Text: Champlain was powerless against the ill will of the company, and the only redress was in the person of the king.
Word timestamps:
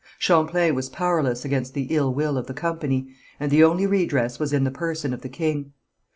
Champlain 0.17 0.73
was 0.73 0.89
powerless 0.89 1.45
against 1.45 1.75
the 1.75 1.85
ill 1.91 2.11
will 2.11 2.35
of 2.35 2.47
the 2.47 2.55
company, 2.55 3.09
and 3.39 3.51
the 3.51 3.63
only 3.63 3.85
redress 3.85 4.39
was 4.39 4.51
in 4.51 4.63
the 4.63 4.71
person 4.71 5.13
of 5.13 5.21
the 5.21 5.29
king. 5.29 5.73